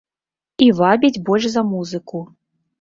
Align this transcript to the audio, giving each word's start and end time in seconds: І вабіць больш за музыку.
І 0.67 0.69
вабіць 0.79 1.21
больш 1.29 1.43
за 1.55 1.67
музыку. 1.71 2.27